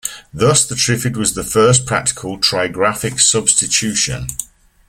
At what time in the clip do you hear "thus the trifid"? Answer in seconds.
0.33-1.15